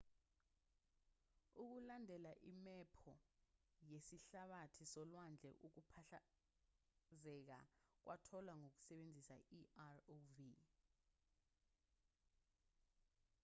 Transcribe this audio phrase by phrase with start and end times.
[1.61, 3.13] ukulandela imephu
[3.91, 7.59] yesihlabathi solwandle ukuphahlazeka
[8.03, 10.59] kwatholwa ngokusebenzisa i-rov